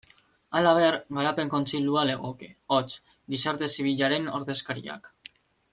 [0.59, 2.89] Halaber, Garapen Kontseilua legoke, hots,
[3.35, 5.13] gizarte zibilaren ordezkariak.